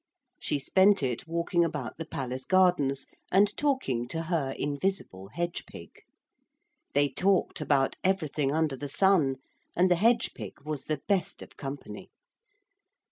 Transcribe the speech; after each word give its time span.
She 0.39 0.57
spent 0.57 1.03
it 1.03 1.27
walking 1.27 1.63
about 1.63 1.99
the 1.99 2.07
palace 2.07 2.45
gardens 2.45 3.05
and 3.31 3.55
talking 3.55 4.07
to 4.07 4.23
her 4.23 4.51
invisible 4.57 5.27
hedge 5.27 5.63
pig. 5.67 5.91
They 6.95 7.07
talked 7.07 7.61
about 7.61 7.95
everything 8.03 8.51
under 8.51 8.75
the 8.75 8.89
sun, 8.89 9.35
and 9.77 9.91
the 9.91 9.95
hedge 10.01 10.33
pig 10.33 10.53
was 10.65 10.85
the 10.85 11.01
best 11.07 11.43
of 11.43 11.55
company. 11.55 12.09